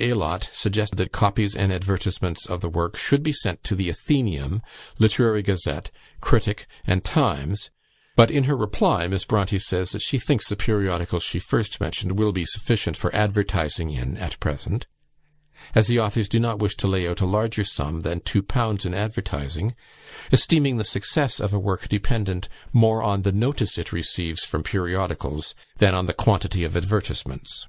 [0.00, 4.62] Aylott suggest that copies and advertisements of the work should be sent to the "Athenaeum,"
[4.98, 5.90] "Literary Gazette,"
[6.22, 7.68] "Critic," and "Times;"
[8.16, 12.18] but in her reply Miss Bronte says, that she thinks the periodicals she first mentioned
[12.18, 14.86] will be sufficient for advertising in at present,
[15.74, 18.86] as the authors do not wish to lay out a larger sum than two pounds
[18.86, 19.74] in advertising,
[20.32, 25.54] esteeming the success of a work dependent more on the notice it receives from periodicals
[25.76, 27.66] than on the quantity of advertisements.